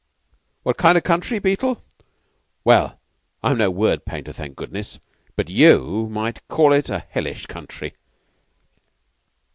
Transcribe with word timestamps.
What 0.63 0.77
kind 0.77 0.97
o' 0.97 1.01
country, 1.01 1.37
Beetle? 1.37 1.79
Well, 2.63 2.99
I'm 3.43 3.59
no 3.59 3.69
word 3.69 4.03
painter, 4.03 4.33
thank 4.33 4.55
goodness, 4.55 4.97
but 5.35 5.47
you 5.47 6.09
might 6.09 6.47
call 6.47 6.73
it 6.73 6.89
a 6.89 7.05
hellish 7.11 7.45
country! 7.45 7.93